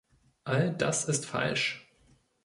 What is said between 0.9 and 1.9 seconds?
ist falsch.